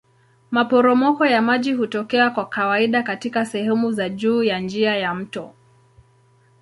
[0.51, 5.53] Maporomoko ya maji hutokea kwa kawaida katika sehemu za juu ya njia ya mto.